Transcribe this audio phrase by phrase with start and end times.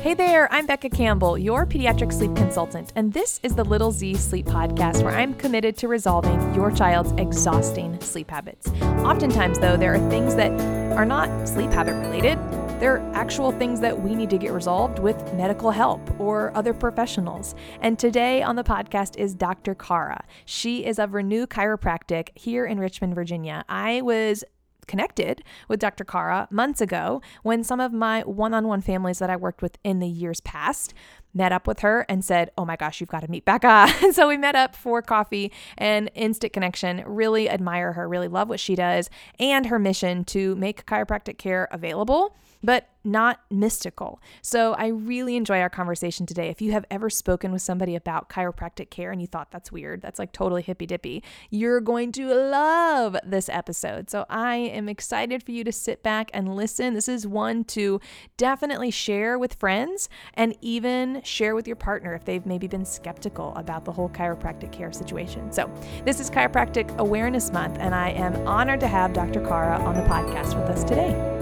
[0.00, 4.14] Hey there, I'm Becca Campbell, your pediatric sleep consultant, and this is the Little Z
[4.14, 8.70] Sleep Podcast where I'm committed to resolving your child's exhausting sleep habits.
[9.02, 10.52] Oftentimes, though, there are things that
[10.96, 12.38] are not sleep habit related.
[12.80, 17.56] They're actual things that we need to get resolved with medical help or other professionals.
[17.80, 19.74] And today on the podcast is Dr.
[19.74, 20.24] Cara.
[20.44, 23.64] She is of Renew Chiropractic here in Richmond, Virginia.
[23.68, 24.44] I was
[24.88, 26.04] connected with Dr.
[26.04, 29.78] Cara months ago when some of my one on one families that I worked with
[29.84, 30.94] in the years past
[31.34, 33.86] met up with her and said, Oh my gosh, you've got to meet Becca.
[34.02, 37.02] And so we met up for coffee and instant connection.
[37.06, 41.68] Really admire her, really love what she does and her mission to make chiropractic care
[41.70, 44.20] available but not mystical.
[44.42, 46.48] So I really enjoy our conversation today.
[46.48, 50.02] If you have ever spoken with somebody about chiropractic care and you thought that's weird,
[50.02, 54.10] that's like totally hippy dippy, you're going to love this episode.
[54.10, 56.94] So I am excited for you to sit back and listen.
[56.94, 58.00] This is one to
[58.36, 63.54] definitely share with friends and even share with your partner if they've maybe been skeptical
[63.56, 65.52] about the whole chiropractic care situation.
[65.52, 65.70] So
[66.04, 69.40] this is Chiropractic Awareness Month, and I am honored to have Dr.
[69.40, 71.37] Cara on the podcast with us today.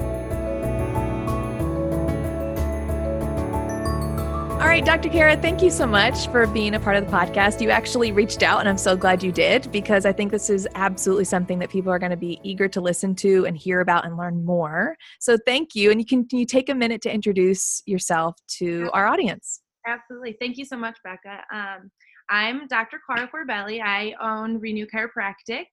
[4.67, 5.11] All right, Dr.
[5.11, 7.61] Cara, thank you so much for being a part of the podcast.
[7.61, 10.67] You actually reached out, and I'm so glad you did because I think this is
[10.75, 14.05] absolutely something that people are going to be eager to listen to and hear about
[14.05, 14.97] and learn more.
[15.21, 15.93] So, thank you.
[15.93, 19.61] And you can, can you take a minute to introduce yourself to our audience?
[19.87, 20.37] Absolutely.
[20.41, 21.45] Thank you so much, Becca.
[21.55, 21.89] Um,
[22.29, 22.99] I'm Dr.
[23.09, 23.81] Cara Corbelli.
[23.81, 25.67] I own Renew Chiropractic.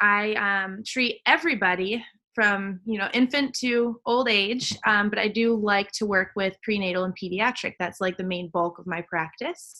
[0.00, 2.04] I um, treat everybody
[2.38, 6.54] from you know infant to old age um, but i do like to work with
[6.62, 7.74] prenatal and pediatric.
[7.80, 9.76] That's like the main bulk of my practice.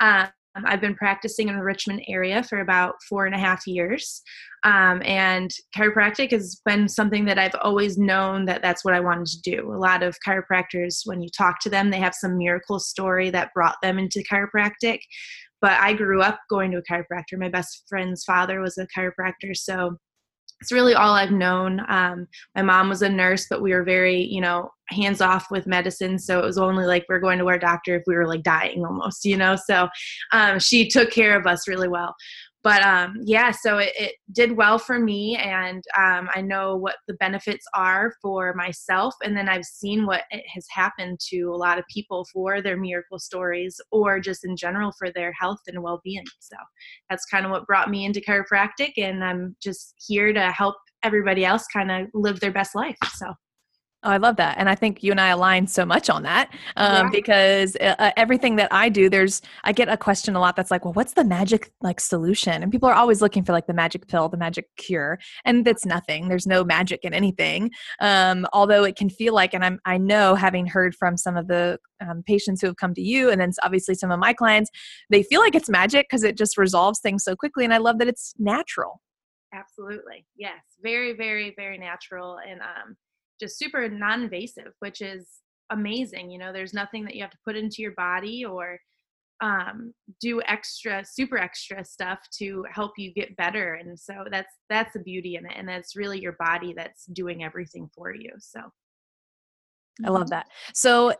[0.00, 0.26] Um,
[0.64, 4.22] i've been practicing in the richmond area for about four and a half years
[4.64, 9.28] um, and chiropractic has been something that i've always known that that's what i wanted
[9.28, 9.72] to do.
[9.72, 13.54] A lot of chiropractors when you talk to them they have some miracle story that
[13.54, 14.98] brought them into chiropractic
[15.60, 17.38] but i grew up going to a chiropractor.
[17.38, 19.96] My best friend's father was a chiropractor so
[20.60, 21.80] it's really all I've known.
[21.88, 25.66] Um, my mom was a nurse, but we were very, you know, hands off with
[25.66, 26.18] medicine.
[26.18, 28.42] So it was only like we are going to our doctor if we were like
[28.42, 29.56] dying almost, you know.
[29.56, 29.88] So
[30.32, 32.14] um, she took care of us really well
[32.62, 36.96] but um, yeah, so it, it, did well for me, and um, I know what
[37.08, 41.78] the benefits are for myself, and then I've seen what has happened to a lot
[41.78, 46.24] of people for their miracle stories, or just in general for their health and well-being.
[46.38, 46.56] So
[47.08, 51.44] that's kind of what brought me into chiropractic, and I'm just here to help everybody
[51.44, 52.96] else kind of live their best life.
[53.14, 53.32] So.
[54.02, 54.56] Oh, I love that.
[54.56, 57.10] And I think you and I align so much on that um, yeah.
[57.12, 60.70] because uh, uh, everything that I do, there's, I get a question a lot that's
[60.70, 62.62] like, well, what's the magic like solution?
[62.62, 65.18] And people are always looking for like the magic pill, the magic cure.
[65.44, 66.28] And it's nothing.
[66.28, 67.72] There's no magic in anything.
[68.00, 71.46] Um, although it can feel like, and I'm, I know having heard from some of
[71.46, 74.70] the um, patients who have come to you and then obviously some of my clients,
[75.10, 77.64] they feel like it's magic because it just resolves things so quickly.
[77.64, 79.02] And I love that it's natural.
[79.52, 80.24] Absolutely.
[80.38, 80.62] Yes.
[80.82, 82.38] Very, very, very natural.
[82.48, 82.96] And, um,
[83.40, 85.28] just super non-invasive which is
[85.70, 88.78] amazing you know there's nothing that you have to put into your body or
[89.42, 94.92] um, do extra super extra stuff to help you get better and so that's that's
[94.92, 98.60] the beauty in it and it's really your body that's doing everything for you so
[100.04, 100.46] I love that.
[100.74, 101.14] So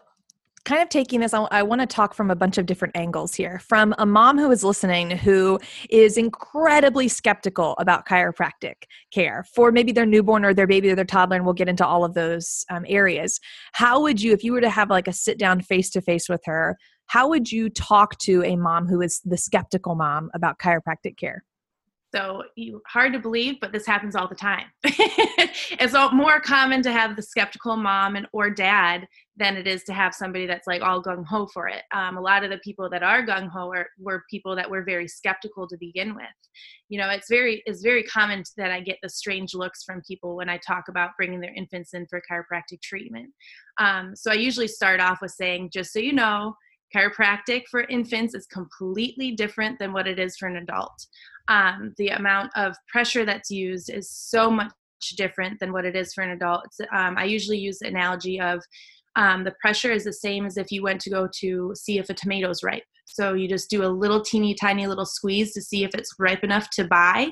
[0.64, 3.34] kind of taking this, I, I want to talk from a bunch of different angles
[3.34, 3.60] here.
[3.60, 8.74] From a mom who is listening who is incredibly skeptical about chiropractic
[9.12, 11.86] care for maybe their newborn or their baby or their toddler, and we'll get into
[11.86, 13.40] all of those um, areas.
[13.72, 16.28] How would you, if you were to have like a sit down face to face
[16.28, 20.58] with her, how would you talk to a mom who is the skeptical mom about
[20.58, 21.44] chiropractic care?
[22.12, 24.66] So you, hard to believe, but this happens all the time.
[24.82, 29.06] it's more common to have the skeptical mom and or dad
[29.36, 31.82] than it is to have somebody that's like all gung ho for it.
[31.94, 35.06] Um, a lot of the people that are gung ho were people that were very
[35.06, 36.24] skeptical to begin with.
[36.88, 40.36] You know, it's very it's very common that I get the strange looks from people
[40.36, 43.30] when I talk about bringing their infants in for chiropractic treatment.
[43.78, 46.54] Um, so I usually start off with saying, just so you know,
[46.94, 51.06] chiropractic for infants is completely different than what it is for an adult
[51.50, 54.72] um, the amount of pressure that's used is so much
[55.16, 56.68] different than what it is for an adult.
[56.92, 58.62] Um, I usually use the analogy of
[59.16, 62.08] um, the pressure is the same as if you went to go to see if
[62.08, 62.84] a tomato's ripe.
[63.04, 66.44] So you just do a little teeny tiny little squeeze to see if it's ripe
[66.44, 67.30] enough to buy,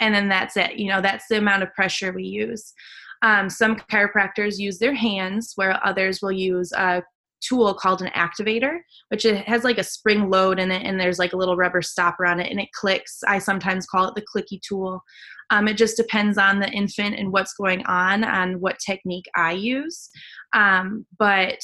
[0.00, 0.76] and then that's it.
[0.76, 2.74] You know, that's the amount of pressure we use.
[3.22, 7.02] Um, some chiropractors use their hands, where others will use a
[7.46, 11.18] tool called an activator, which it has like a spring load in it, and there's
[11.18, 13.20] like a little rubber stopper on it, and it clicks.
[13.26, 15.02] I sometimes call it the clicky tool.
[15.50, 19.52] Um, it just depends on the infant and what's going on, on what technique I
[19.52, 20.08] use.
[20.54, 21.58] Um, but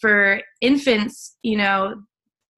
[0.00, 1.96] for infants, you know,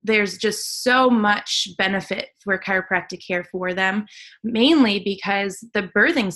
[0.04, 4.06] there's just so much benefit for chiropractic care for them,
[4.44, 6.34] mainly because the birthing,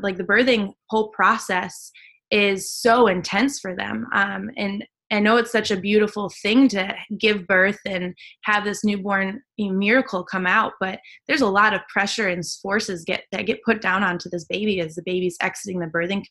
[0.00, 1.90] like the birthing whole process
[2.30, 4.06] is so intense for them.
[4.12, 8.84] Um, and I know it's such a beautiful thing to give birth and have this
[8.84, 10.98] newborn miracle come out, but
[11.28, 14.80] there's a lot of pressure and forces get that get put down onto this baby
[14.80, 16.24] as the baby's exiting the birthing.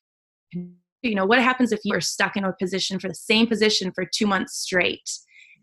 [0.53, 4.05] You know, what happens if you're stuck in a position for the same position for
[4.05, 5.09] two months straight?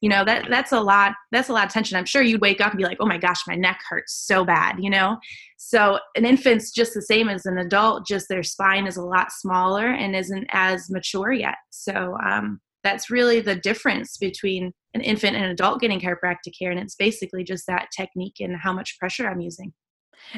[0.00, 1.96] You know, that that's a lot, that's a lot of tension.
[1.98, 4.44] I'm sure you'd wake up and be like, oh my gosh, my neck hurts so
[4.44, 5.18] bad, you know?
[5.58, 9.30] So an infant's just the same as an adult, just their spine is a lot
[9.30, 11.56] smaller and isn't as mature yet.
[11.70, 16.70] So um that's really the difference between an infant and an adult getting chiropractic care
[16.70, 19.72] and it's basically just that technique and how much pressure i'm using.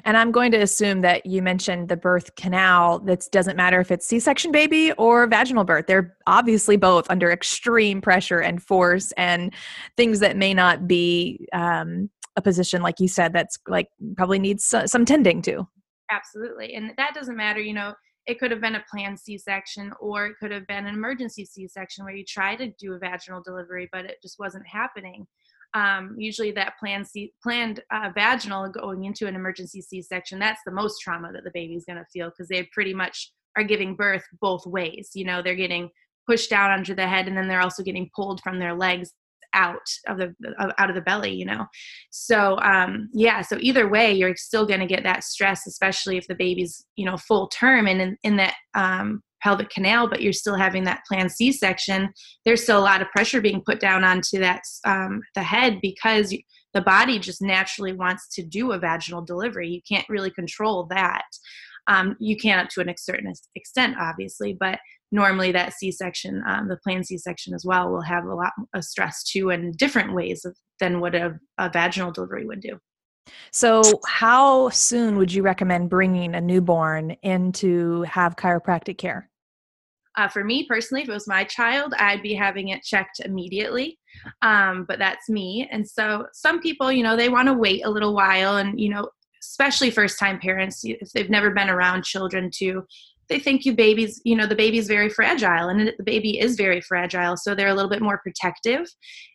[0.04, 3.00] And i'm going to assume that you mentioned the birth canal.
[3.00, 5.86] That doesn't matter if it's c-section baby or vaginal birth.
[5.86, 9.52] They're obviously both under extreme pressure and force and
[9.96, 14.64] things that may not be um, a position like you said that's like probably needs
[14.64, 15.66] some tending to.
[16.10, 16.74] Absolutely.
[16.74, 17.94] And that doesn't matter you know
[18.26, 22.04] it could have been a planned c-section or it could have been an emergency c-section
[22.04, 25.26] where you try to do a vaginal delivery but it just wasn't happening.
[25.74, 30.72] Um, usually that planned C- planned uh, vaginal going into an emergency c-section that's the
[30.72, 34.24] most trauma that the baby's going to feel because they pretty much are giving birth
[34.40, 35.10] both ways.
[35.14, 35.90] You know they're getting
[36.26, 39.12] pushed down under the head and then they're also getting pulled from their legs
[39.54, 41.66] out of the out of the belly you know?
[42.10, 46.26] So um yeah so either way you're still going to get that stress especially if
[46.26, 50.32] the baby's you know full term and in, in that um pelvic canal but you're
[50.32, 52.10] still having that planned c-section
[52.46, 56.34] there's still a lot of pressure being put down onto that um, the head because
[56.74, 59.68] the body just naturally wants to do a vaginal delivery.
[59.68, 61.24] You can't really control that.
[61.86, 64.78] Um, you can up to an certain extent obviously but
[65.14, 69.22] normally that c-section um, the planned c-section as well will have a lot of stress
[69.22, 70.44] too in different ways
[70.80, 72.78] than what a, a vaginal delivery would do
[73.52, 79.30] so how soon would you recommend bringing a newborn in to have chiropractic care
[80.16, 83.98] uh, for me personally, if it was my child, I'd be having it checked immediately.
[84.42, 85.68] Um, but that's me.
[85.72, 88.90] And so some people, you know, they want to wait a little while and, you
[88.90, 89.08] know,
[89.42, 92.84] especially first time parents, if they've never been around children to
[93.28, 96.80] they think you babies you know the baby's very fragile and the baby is very
[96.80, 98.86] fragile so they're a little bit more protective.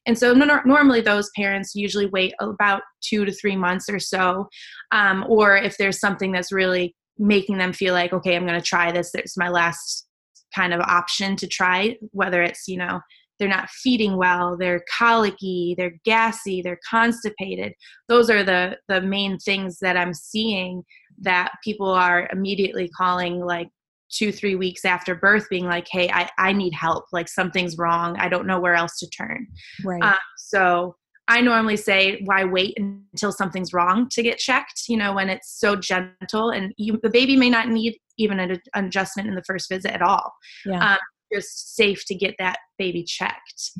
[0.06, 4.48] And so no, normally those parents usually wait about two to three months or so
[4.92, 8.66] um, or if there's something that's really making them feel like okay i'm going to
[8.66, 10.08] try this it's my last
[10.56, 13.00] kind of option to try whether it's you know
[13.38, 17.74] they're not feeding well they're colicky they're gassy they're constipated.
[18.08, 20.84] Those are the the main things that i'm seeing
[21.22, 23.70] that people are immediately calling like
[24.12, 27.06] two three weeks after birth being like hey i, I need help.
[27.12, 28.18] Like something's wrong.
[28.18, 29.48] I don't know where else to turn.
[29.84, 30.02] Right.
[30.02, 30.96] Um, so
[31.28, 34.84] i normally say why wait until something's wrong to get checked?
[34.88, 38.60] You know when it's so gentle and you, the baby may not need even an
[38.76, 40.34] adjustment in the first visit at all.
[40.66, 40.94] Yeah.
[40.94, 41.00] Um,
[41.34, 43.72] just safe to get that baby checked.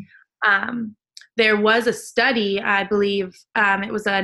[0.46, 0.96] Um,
[1.40, 4.22] there was a study, I believe um, it was a,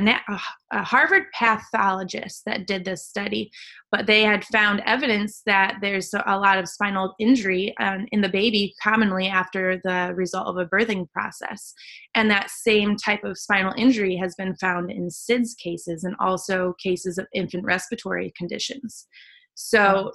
[0.70, 3.50] a, Harvard pathologist that did this study,
[3.90, 8.28] but they had found evidence that there's a lot of spinal injury um, in the
[8.28, 11.72] baby commonly after the result of a birthing process.
[12.14, 16.74] And that same type of spinal injury has been found in SIDS cases and also
[16.82, 19.06] cases of infant respiratory conditions.
[19.54, 20.12] So,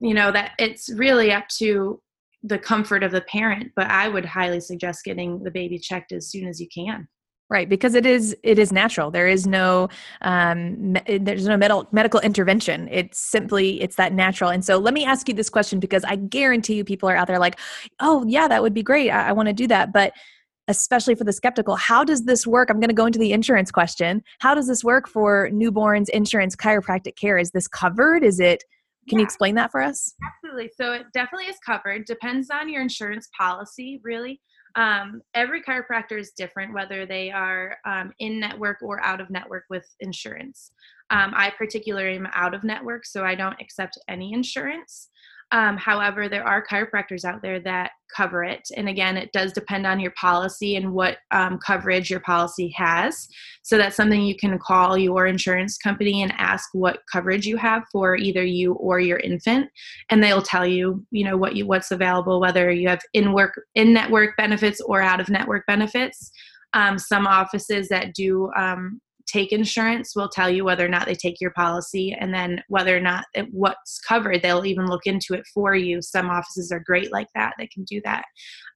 [0.00, 2.02] you know, that it's really up to
[2.42, 6.30] the comfort of the parent but i would highly suggest getting the baby checked as
[6.30, 7.08] soon as you can.
[7.50, 9.10] Right because it is it is natural.
[9.10, 9.88] There is no
[10.20, 12.88] um me- there's no medical medical intervention.
[12.90, 14.50] It's simply it's that natural.
[14.50, 17.26] And so let me ask you this question because i guarantee you people are out
[17.26, 17.58] there like
[18.00, 19.10] oh yeah that would be great.
[19.10, 19.94] I, I want to do that.
[19.94, 20.12] But
[20.68, 22.68] especially for the skeptical how does this work?
[22.68, 24.22] I'm going to go into the insurance question.
[24.40, 27.38] How does this work for newborns insurance chiropractic care?
[27.38, 28.24] Is this covered?
[28.24, 28.62] Is it
[29.08, 29.22] can yeah.
[29.22, 30.14] you explain that for us?
[30.24, 30.70] Absolutely.
[30.76, 32.04] So it definitely is covered.
[32.04, 34.40] Depends on your insurance policy, really.
[34.74, 39.64] Um, every chiropractor is different, whether they are um, in network or out of network
[39.70, 40.72] with insurance.
[41.10, 45.08] Um, I particularly am out of network, so I don't accept any insurance.
[45.50, 48.68] Um, however, there are chiropractors out there that cover it.
[48.76, 53.28] And again, it does depend on your policy and what um, coverage your policy has.
[53.62, 57.84] So that's something you can call your insurance company and ask what coverage you have
[57.92, 59.68] for either you or your infant.
[60.10, 63.60] And they'll tell you, you know, what you what's available, whether you have in work
[63.74, 66.30] in network benefits or out of network benefits.
[66.74, 71.14] Um, some offices that do um, take insurance will tell you whether or not they
[71.14, 75.34] take your policy and then whether or not it, what's covered they'll even look into
[75.34, 76.00] it for you.
[76.00, 78.24] Some offices are great like that they can do that.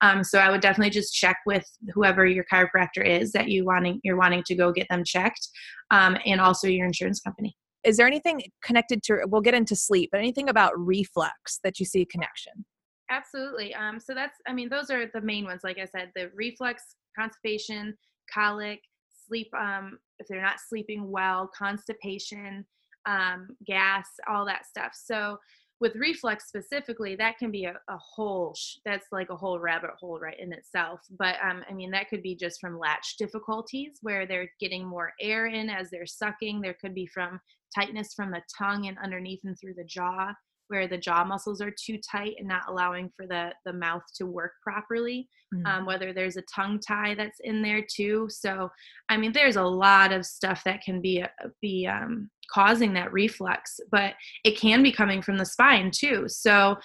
[0.03, 4.01] Um, so i would definitely just check with whoever your chiropractor is that you wanting
[4.05, 5.49] you're wanting to go get them checked
[5.91, 7.57] um, and also your insurance company.
[7.85, 11.87] Is there anything connected to we'll get into sleep but anything about reflux that you
[11.87, 12.65] see a connection?
[13.11, 16.31] Absolutely um, so that's i mean those are the main ones like i said the
[16.35, 16.83] reflux
[17.19, 17.95] constipation
[18.33, 18.81] colic
[19.27, 22.65] sleep um, if they're not sleeping well constipation
[23.07, 24.93] um, gas all that stuff.
[24.95, 25.39] So
[25.81, 29.91] with reflux specifically that can be a, a whole sh- that's like a whole rabbit
[29.99, 31.01] hole right in itself.
[31.19, 35.13] But um, i mean that could be just from latch difficulties where they're getting more
[35.21, 36.61] air in as they're sucking.
[36.61, 37.41] There could be from
[37.75, 40.33] tightness from the tongue and underneath and through the jaw
[40.73, 44.25] where the jaw muscles are too tight and not allowing for the the mouth to
[44.25, 45.67] work properly mm-hmm.
[45.67, 48.27] um, whether there's a tongue tie that's in there too.
[48.31, 48.71] So
[49.11, 53.13] i mean there's a lot of stuff that can be uh, be um, causing that
[53.13, 54.15] reflux but
[54.45, 56.25] it can be coming from the spine too.
[56.27, 56.77] So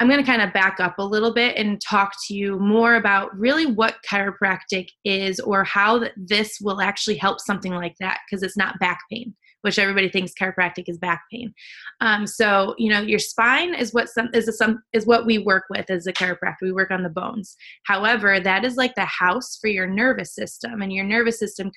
[0.00, 2.96] i'm going to kind of back up a little bit and talk to you more
[2.96, 8.42] about really what chiropractic is or how this will actually help something like that because
[8.42, 9.34] it's not back pain
[9.66, 11.52] which everybody thinks chiropractic is back pain.
[12.00, 15.38] Um, so you know, your spine is what some is a, some is what we
[15.38, 16.62] work with as a chiropractor.
[16.62, 17.56] We work on the bones.
[17.84, 21.72] However, that is like the house for your nervous system, and your nervous system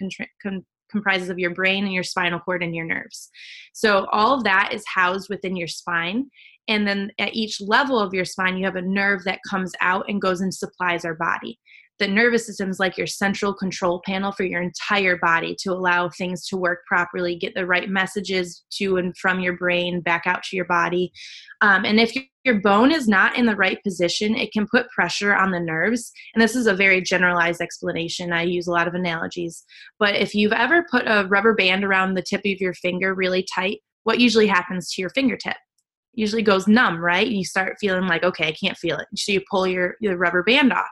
[0.91, 3.31] comprises of your brain and your spinal cord and your nerves.
[3.73, 6.29] So all of that is housed within your spine.
[6.67, 10.05] And then at each level of your spine, you have a nerve that comes out
[10.07, 11.59] and goes and supplies our body
[11.99, 16.09] the nervous system is like your central control panel for your entire body to allow
[16.09, 20.41] things to work properly, get the right messages to and from your brain back out
[20.43, 21.11] to your body.
[21.61, 22.15] Um, and if
[22.45, 26.11] your bone is not in the right position, it can put pressure on the nerves.
[26.33, 28.31] And this is a very generalized explanation.
[28.31, 29.65] I use a lot of analogies.
[29.99, 33.45] But if you've ever put a rubber band around the tip of your finger really
[33.53, 35.57] tight, what usually happens to your fingertip?
[36.13, 37.27] Usually goes numb, right?
[37.27, 39.07] You start feeling like, okay, I can't feel it.
[39.15, 40.87] So you pull your, your rubber band off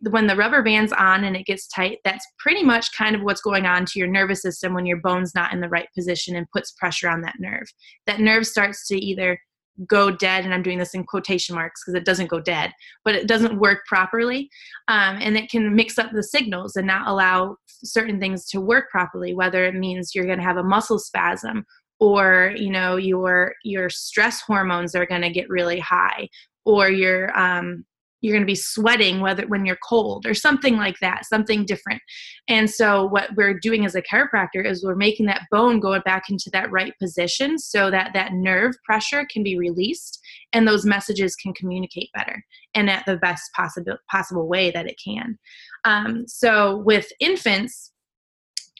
[0.00, 3.40] when the rubber band's on and it gets tight, that's pretty much kind of what's
[3.40, 6.50] going on to your nervous system when your bone's not in the right position and
[6.50, 7.66] puts pressure on that nerve.
[8.06, 9.38] That nerve starts to either
[9.86, 12.72] go dead, and I'm doing this in quotation marks because it doesn't go dead,
[13.04, 14.48] but it doesn't work properly.
[14.88, 18.90] Um, and it can mix up the signals and not allow certain things to work
[18.90, 21.64] properly, whether it means you're going to have a muscle spasm
[21.98, 26.28] or you know your your stress hormones are going to get really high
[26.66, 27.84] or your um,
[28.26, 32.02] you're going to be sweating whether when you're cold or something like that something different.
[32.48, 36.24] And so what we're doing as a chiropractor is we're making that bone go back
[36.28, 40.20] into that right position so that that nerve pressure can be released
[40.52, 45.00] and those messages can communicate better and at the best possible possible way that it
[45.02, 45.38] can.
[45.84, 47.92] Um, so with infants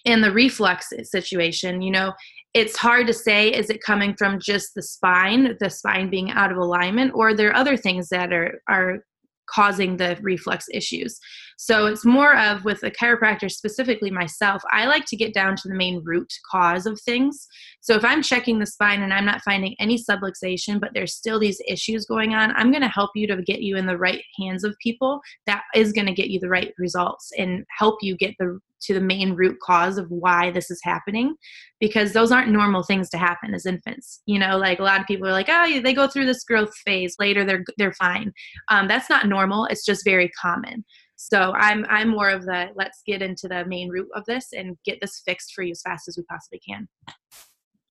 [0.05, 2.13] in the reflux situation you know
[2.55, 6.51] it's hard to say is it coming from just the spine the spine being out
[6.51, 9.05] of alignment or there are other things that are are
[9.47, 11.19] causing the reflux issues.
[11.57, 15.69] So it's more of with a chiropractor, specifically myself, I like to get down to
[15.69, 17.49] the main root cause of things.
[17.81, 21.41] So if I'm checking the spine and I'm not finding any subluxation, but there's still
[21.41, 24.23] these issues going on, I'm going to help you to get you in the right
[24.39, 25.21] hands of people.
[25.47, 28.93] That is going to get you the right results and help you get the to
[28.93, 31.35] the main root cause of why this is happening
[31.81, 34.21] because those aren't normal things to happen as infants.
[34.27, 36.75] You know like a lot of people are like oh they go through this growth
[36.85, 38.33] phase later they're they're fine.
[38.69, 40.85] Um, that's not normal it's just very common
[41.17, 44.77] so i'm i'm more of the let's get into the main root of this and
[44.85, 46.87] get this fixed for you as fast as we possibly can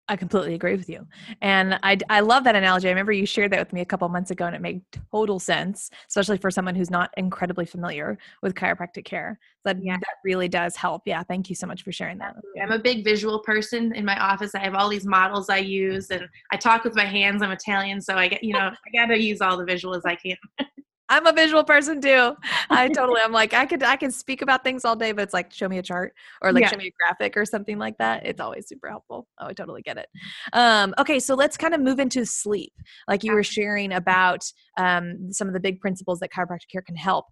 [0.07, 1.07] I completely agree with you.
[1.41, 2.87] And I, I love that analogy.
[2.87, 5.39] I remember you shared that with me a couple months ago and it made total
[5.39, 9.39] sense, especially for someone who's not incredibly familiar with chiropractic care.
[9.63, 9.97] That, yeah.
[9.97, 11.03] that really does help.
[11.07, 11.23] Yeah.
[11.23, 12.35] Thank you so much for sharing that.
[12.61, 14.53] I'm a big visual person in my office.
[14.53, 17.41] I have all these models I use and I talk with my hands.
[17.41, 17.99] I'm Italian.
[17.99, 20.37] So I get, you know, I got to use all the visuals I can.
[21.09, 22.35] I'm a visual person too.
[22.69, 25.33] I totally I'm like I could I can speak about things all day, but it's
[25.33, 26.69] like show me a chart or like yeah.
[26.69, 28.25] show me a graphic or something like that.
[28.25, 29.27] It's always super helpful.
[29.39, 30.07] Oh, I totally get it.
[30.53, 32.73] Um, okay, so let's kind of move into sleep.
[33.07, 34.43] Like you were sharing about
[34.77, 37.25] um, some of the big principles that chiropractic care can help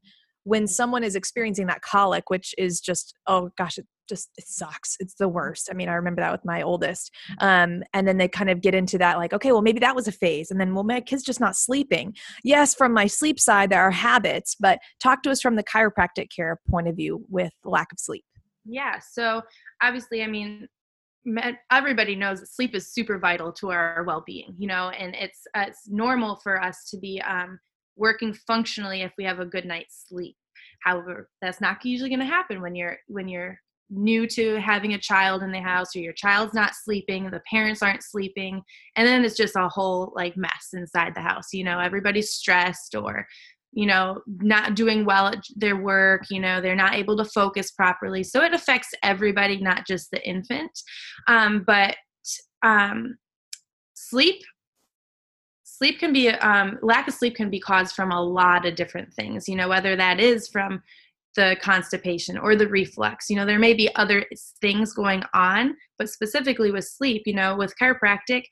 [0.44, 4.96] when someone is experiencing that colic, which is just, oh gosh, it just it sucks.
[5.00, 5.70] It's the worst.
[5.72, 7.12] I mean, I remember that with my oldest.
[7.40, 10.08] Um, and then they kind of get into that, like, okay, well, maybe that was
[10.08, 10.52] a phase.
[10.52, 12.16] And then, well, my kid's just not sleeping.
[12.44, 16.28] Yes, from my sleep side, there are habits, but talk to us from the chiropractic
[16.36, 18.26] care point of view with lack of sleep.
[18.66, 19.00] Yeah.
[19.12, 19.42] So
[19.82, 20.68] obviously, I mean,
[21.72, 25.64] everybody knows that sleep is super vital to our well-being you know and it's uh,
[25.68, 27.58] it's normal for us to be um,
[27.96, 30.36] working functionally if we have a good night's sleep
[30.82, 33.58] however that's not usually going to happen when you're when you're
[33.96, 37.82] new to having a child in the house or your child's not sleeping the parents
[37.82, 38.62] aren't sleeping
[38.96, 42.96] and then it's just a whole like mess inside the house you know everybody's stressed
[42.96, 43.26] or
[43.74, 47.72] you know not doing well at their work you know they're not able to focus
[47.72, 48.24] properly.
[48.24, 50.72] So it affects everybody not just the infant.
[51.28, 51.96] Um, but
[52.64, 53.18] um,
[53.94, 54.42] sleep
[55.64, 59.14] sleep can be um, lack of sleep can be caused from a lot of different
[59.14, 60.82] things you know whether that is from
[61.36, 63.30] the constipation or the reflux.
[63.30, 64.26] You know there may be other
[64.62, 68.44] things going on but specifically with sleep you know with chiropractic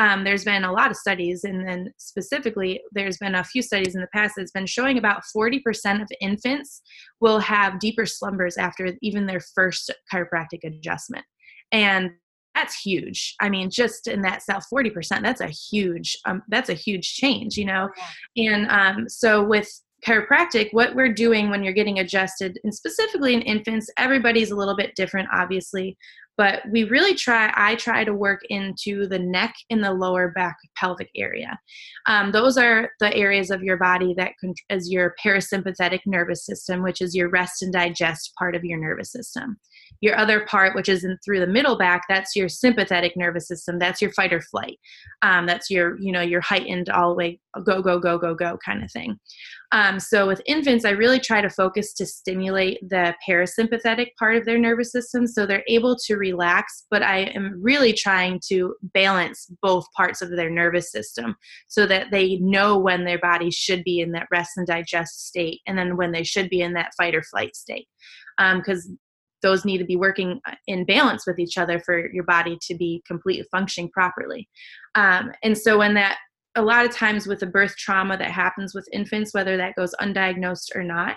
[0.00, 3.94] um, there's been a lot of studies and then specifically there's been a few studies
[3.94, 6.80] in the past that's been showing about 40% of infants
[7.20, 11.24] will have deeper slumbers after even their first chiropractic adjustment.
[11.70, 12.12] And
[12.54, 13.34] that's huge.
[13.40, 17.56] I mean just in that cell 40% that's a huge um, that's a huge change
[17.56, 17.88] you know?
[18.36, 19.70] And um, so with
[20.06, 24.76] chiropractic what we're doing when you're getting adjusted and specifically in infants everybody's a little
[24.76, 25.96] bit different obviously
[26.36, 30.56] but we really try i try to work into the neck and the lower back
[30.76, 31.58] pelvic area.
[32.06, 34.32] Um, those are the areas of your body that
[34.70, 39.12] is your parasympathetic nervous system which is your rest and digest part of your nervous
[39.12, 39.58] system
[40.00, 43.78] your other part which is in through the middle back that's your sympathetic nervous system
[43.78, 44.78] that's your fight or flight.
[45.22, 48.58] Um, that's your you know your heightened all the way go go go go go
[48.64, 49.18] kind of thing.
[49.72, 54.44] Um, so with infants i really try to focus to stimulate the parasympathetic part of
[54.44, 59.46] their nervous system so they're able to relax but i am really trying to balance
[59.62, 61.36] both parts of their nervous system
[61.68, 65.60] so that they know when their body should be in that rest and digest state
[65.66, 67.86] and then when they should be in that fight or flight state.
[68.38, 68.98] Because um,
[69.42, 72.74] those need to be working uh, in balance with each other for your body to
[72.74, 74.48] be completely functioning properly.
[74.94, 76.18] Um, and so when that
[76.56, 79.94] a lot of times with the birth trauma that happens with infants, whether that goes
[80.00, 81.16] undiagnosed or not,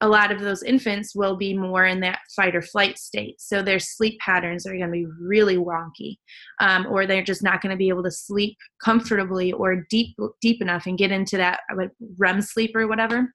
[0.00, 3.40] a lot of those infants will be more in that fight or flight state.
[3.40, 6.16] So their sleep patterns are going to be really wonky,
[6.60, 10.60] um, or they're just not going to be able to sleep comfortably or deep deep
[10.60, 11.60] enough and get into that
[12.18, 13.32] REM sleep or whatever.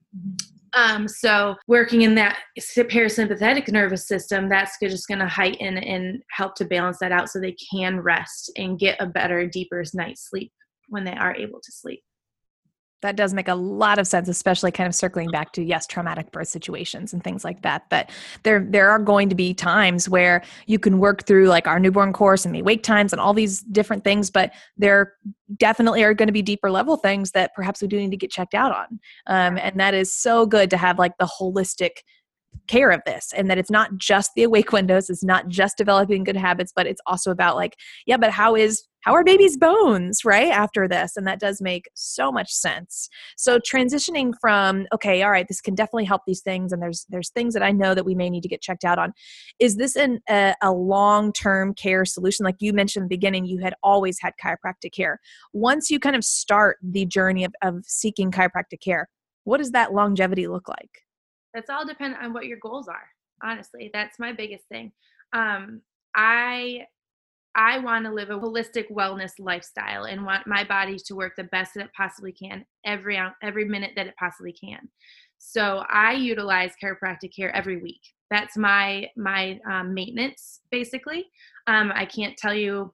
[0.73, 6.55] Um, so working in that parasympathetic nervous system, that's just going to heighten and help
[6.55, 10.51] to balance that out so they can rest and get a better, deeper night's sleep
[10.87, 12.03] when they are able to sleep
[13.01, 16.31] that does make a lot of sense especially kind of circling back to yes traumatic
[16.31, 17.83] birth situations and things like that.
[17.89, 18.11] That
[18.43, 22.13] there there are going to be times where you can work through like our newborn
[22.13, 25.13] course and the wake times and all these different things but there
[25.57, 28.31] definitely are going to be deeper level things that perhaps we do need to get
[28.31, 28.99] checked out on.
[29.27, 31.91] Um, and that is so good to have like the holistic
[32.67, 36.23] care of this and that it's not just the awake windows it's not just developing
[36.23, 40.25] good habits but it's also about like yeah but how is how are babies bones
[40.25, 41.15] right after this?
[41.15, 43.09] And that does make so much sense.
[43.37, 47.29] So transitioning from okay all right this can definitely help these things and there's there's
[47.29, 49.13] things that i know that we may need to get checked out on.
[49.59, 52.43] Is this an, a, a long-term care solution?
[52.43, 55.19] Like you mentioned in the beginning you had always had chiropractic care.
[55.53, 59.07] Once you kind of start the journey of, of seeking chiropractic care
[59.45, 60.91] what does that longevity look like?
[61.55, 63.07] That's all dependent on what your goals are
[63.43, 63.89] honestly.
[63.93, 64.91] That's my biggest thing.
[65.33, 65.81] Um,
[66.15, 66.85] i
[67.59, 71.43] i want to live a holistic wellness lifestyle and want my body to work the
[71.43, 74.89] best that it possibly can every every minute that it possibly can.
[75.37, 78.01] So i utilize chiropractic care every week.
[78.31, 81.25] That's my my um, maintenance basically.
[81.67, 82.93] Um, i can't tell you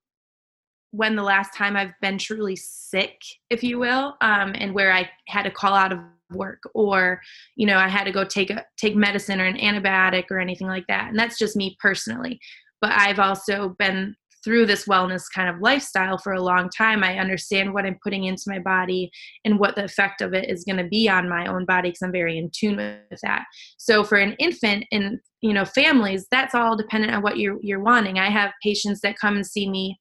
[0.91, 5.10] when the last time i've been truly sick if you will um, and where i
[5.28, 5.99] had to call out of
[6.32, 7.21] work or
[7.56, 10.67] you know i had to go take a take medicine or an antibiotic or anything
[10.67, 12.39] like that and that's just me personally.
[12.82, 14.15] But i've also been
[14.46, 18.24] through this wellness kind of lifestyle for a long time i understand what i'm putting
[18.24, 19.12] into my body
[19.44, 22.02] and what the effect of it is going to be on my own body because
[22.02, 23.46] i'm very in tune with that.
[23.78, 27.84] So for an infant and you know families that's all dependent on what you're you're
[27.84, 28.20] wanting.
[28.20, 30.00] I have patients that come and see me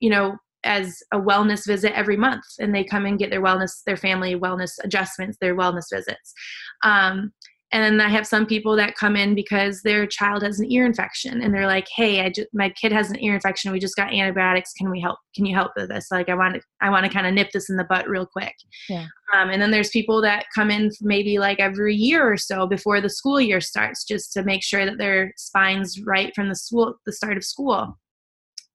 [0.00, 3.82] you know as a wellness visit every month and they come and get their wellness
[3.84, 6.32] their family wellness adjustments their wellness visits.
[6.84, 7.32] Um,
[7.72, 10.86] and then i have some people that come in because their child has an ear
[10.86, 13.72] infection and they're like hey i just my kid has an ear infection.
[13.72, 14.72] We just got antibiotics.
[14.72, 15.18] Can we help?
[15.34, 16.08] Can you help with this?
[16.10, 18.26] Like i want to i want to kind of nip this in the butt real
[18.26, 18.54] quick.
[18.88, 19.06] Yeah.
[19.34, 23.00] Um, and then there's people that come in maybe like every year or so before
[23.00, 26.94] the school year starts just to make sure that their spine's right from the school
[27.06, 27.98] the start of school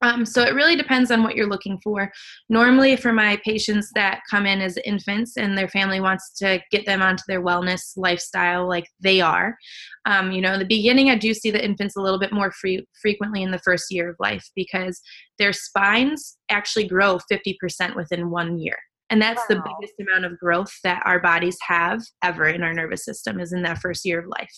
[0.00, 2.10] um, so it really depends on what you're looking for.
[2.48, 6.86] Normally, for my patients that come in as infants and their family wants to get
[6.86, 9.56] them onto their wellness lifestyle like they are,
[10.06, 12.52] um, you know, in the beginning, I do see the infants a little bit more
[12.52, 15.00] free, frequently in the first year of life because
[15.38, 18.76] their spines actually grow 50% within one year.
[19.10, 19.56] And that's wow.
[19.56, 23.52] the biggest amount of growth that our bodies have ever in our nervous system is
[23.52, 24.52] in that first year of life.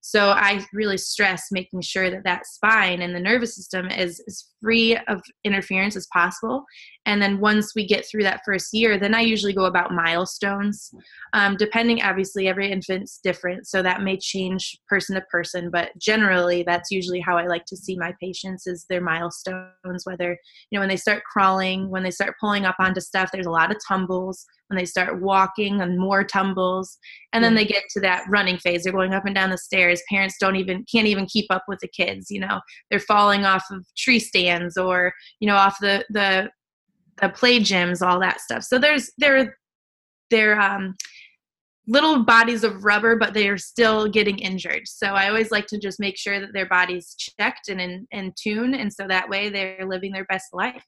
[0.00, 4.46] So I really stress making sure that that spine and the nervous system is as
[4.62, 6.64] free of interference as possible.
[7.04, 10.90] And then once we get through that first year, then I usually go about milestones.
[11.32, 15.70] Um, depending, obviously, every infant's different, so that may change person to person.
[15.70, 20.04] But generally, that's usually how I like to see my patients is their milestones.
[20.04, 20.38] Whether
[20.70, 23.50] you know when they start crawling, when they start pulling up onto stuff, there's a
[23.50, 26.98] lot of tumbles when they start walking and more tumbles.
[27.32, 28.84] And then they get to that running phase.
[28.84, 30.02] They're going up and down the stairs.
[30.08, 32.60] Parents don't even can't even keep up with the kids you know.
[32.90, 36.50] They're falling off of tree stands or you know off the the
[37.20, 38.62] the play gyms all that stuff.
[38.62, 39.56] So there's there
[40.30, 40.94] they're um
[41.90, 44.82] little bodies of rubber but they are still getting injured.
[44.86, 48.32] So i always like to just make sure that their body's checked and in, in
[48.40, 50.84] tune and so that way they're living their best life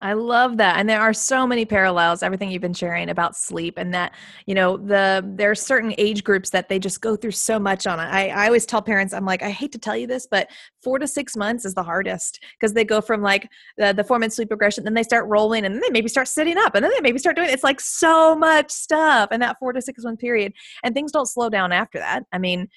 [0.00, 0.76] I love that.
[0.76, 4.14] And there are so many parallels, everything you've been sharing about sleep and that,
[4.46, 7.84] you know, the there are certain age groups that they just go through so much
[7.84, 8.04] on it.
[8.04, 10.48] I, I always tell parents, I'm like, I hate to tell you this, but
[10.84, 14.20] four to six months is the hardest because they go from like the, the four
[14.20, 16.84] month sleep progression, then they start rolling and then they maybe start sitting up and
[16.84, 20.04] then they maybe start doing it's like so much stuff in that four to six
[20.04, 20.52] month period.
[20.84, 22.22] And things don't slow down after that.
[22.32, 22.68] I mean,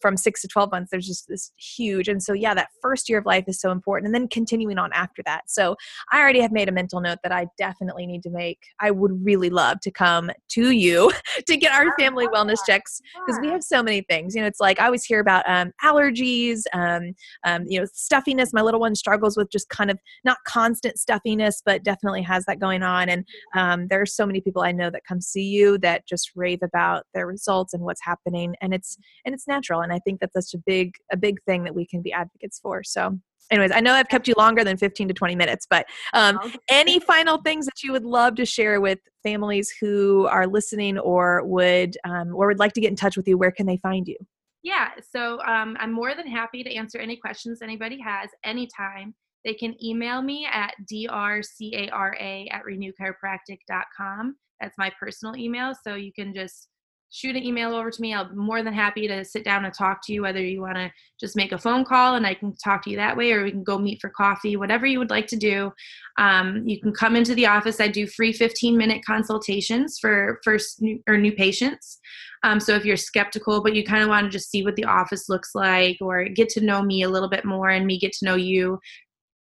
[0.00, 2.08] from six to 12 months, there's just this huge.
[2.08, 4.06] And so, yeah, that first year of life is so important.
[4.06, 5.48] And then continuing on after that.
[5.48, 5.76] So
[6.10, 8.58] I already have made made a mental note that I definitely need to make.
[8.80, 11.12] I would really love to come to you
[11.46, 14.34] to get our family wellness checks because we have so many things.
[14.34, 18.52] You know, it's like I always hear about um, allergies, um, um, you know, stuffiness.
[18.52, 22.60] My little one struggles with just kind of not constant stuffiness, but definitely has that
[22.60, 23.08] going on.
[23.08, 26.30] And um, there are so many people I know that come see you that just
[26.34, 28.96] rave about their results and what's happening, and it's
[29.26, 29.82] and it's natural.
[29.82, 32.58] And I think that that's a big a big thing that we can be advocates
[32.58, 32.82] for.
[32.82, 33.18] So
[33.50, 36.38] anyways i know i've kept you longer than 15 to 20 minutes but um,
[36.70, 41.42] any final things that you would love to share with families who are listening or
[41.44, 43.36] would um, or would like to get in touch with you?
[43.36, 44.16] Where can they find you?
[44.62, 49.14] Yeah so um, i'm more than happy to answer any questions anybody has anytime.
[49.44, 56.32] They can email me at drcara at renewchiropractic.com that's my personal email so you can
[56.32, 56.68] just
[57.14, 58.12] shoot an email over to me.
[58.12, 60.74] I'll be more than happy to sit down and talk to you, whether you want
[60.74, 63.44] to just make a phone call and I can talk to you that way, or
[63.44, 65.70] we can go meet for coffee, whatever you would like to do.
[66.18, 67.80] Um, you can come into the office.
[67.80, 72.00] I do free 15 minute consultations for first new, or new patients.
[72.42, 74.84] Um, so if you're skeptical, but you kind of want to just see what the
[74.84, 78.12] office looks like or get to know me a little bit more and me get
[78.14, 78.80] to know you,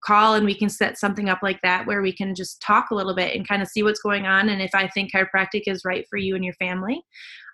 [0.04, 2.94] call and we can set something up like that where we can just talk a
[2.94, 5.84] little bit and kind of see what's going on and if I think chiropractic is
[5.84, 7.02] right for you and your family.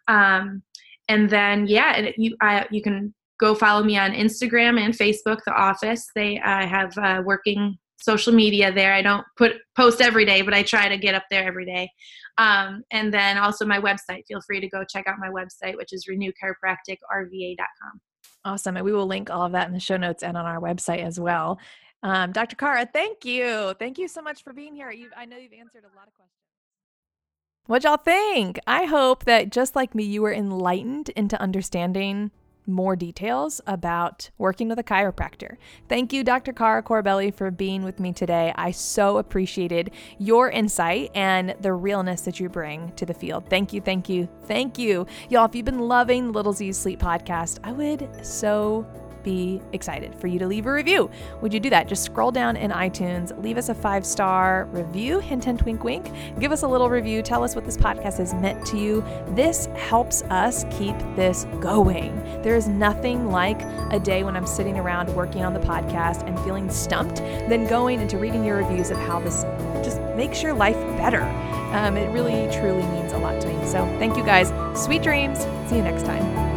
[0.09, 0.63] Um,
[1.09, 5.39] and then yeah, and you I, you can go follow me on Instagram and Facebook.
[5.47, 8.95] The office they I have uh, working social media there.
[8.95, 11.91] I don't put post every day, but I try to get up there every day.
[12.39, 14.23] Um, and then also my website.
[14.29, 18.01] Feel free to go check out my website, which is renewchiropracticrva.com.
[18.45, 18.77] Awesome.
[18.77, 21.05] And we will link all of that in the show notes and on our website
[21.05, 21.59] as well.
[22.03, 22.57] Um, Dr.
[22.57, 23.75] Cara, thank you.
[23.79, 24.91] Thank you so much for being here.
[24.91, 26.35] you I know you've answered a lot of questions.
[27.67, 28.59] What y'all think?
[28.67, 32.31] I hope that just like me, you were enlightened into understanding
[32.69, 35.57] more details about working with a chiropractor.
[35.89, 36.53] Thank you, Dr.
[36.53, 38.53] Cara Corbelli, for being with me today.
[38.57, 43.49] I so appreciated your insight and the realness that you bring to the field.
[43.49, 45.07] Thank you, thank you, thank you.
[45.31, 48.87] Y'all, if you've been loving Little Z's Sleep podcast, I would so
[49.23, 51.11] be excited for you to leave a review.
[51.41, 51.89] Would you do that?
[51.89, 56.11] Just scroll down in iTunes, leave us a five star review, hint, hint, wink, wink.
[56.39, 57.23] Give us a little review.
[57.23, 59.05] Tell us what this podcast has meant to you.
[59.31, 62.17] This helps us keep this going.
[62.43, 63.61] There is nothing like
[63.93, 68.01] a day when I'm sitting around working on the podcast and feeling stumped than going
[68.01, 69.45] into reading your reviews of how this
[69.85, 71.23] just makes your life better.
[71.73, 73.67] Um, it really, truly means a lot to me.
[73.67, 74.49] So, thank you guys.
[74.83, 75.39] Sweet dreams.
[75.69, 76.48] See you next time.